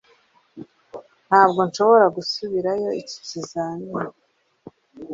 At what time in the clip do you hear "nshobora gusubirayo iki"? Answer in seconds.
1.69-3.17